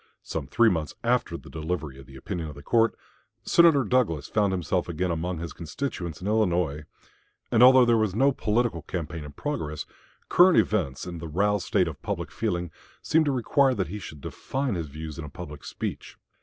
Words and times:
Some 0.23 0.47
three 0.47 0.71
months 0.71 0.95
after 1.03 1.37
the 1.37 1.47
delivery 1.51 1.99
of 1.99 2.07
the 2.07 2.15
opinion 2.15 2.47
of 2.47 2.55
the 2.55 2.63
court, 2.63 2.95
Senator 3.43 3.83
Douglas 3.83 4.27
found 4.29 4.51
himself 4.51 4.89
again 4.89 5.11
among 5.11 5.37
his 5.37 5.53
constituents 5.53 6.21
in 6.21 6.25
Illinois, 6.27 6.85
and 7.51 7.61
although 7.61 7.85
there 7.85 7.99
was 7.99 8.15
no 8.15 8.31
political 8.31 8.81
campaign 8.81 9.23
in 9.23 9.33
progress, 9.33 9.85
current 10.27 10.57
events 10.57 11.05
and 11.05 11.21
the 11.21 11.27
roused 11.27 11.67
state 11.67 11.87
of 11.87 12.01
public 12.01 12.31
feeling 12.31 12.71
seemed 13.03 13.25
to 13.25 13.31
require 13.31 13.75
that 13.75 13.89
he 13.89 13.99
should 13.99 14.21
define 14.21 14.73
his 14.73 14.87
views 14.87 15.19
in 15.19 15.23
a 15.23 15.29
public 15.29 15.63
speech. 15.63 16.17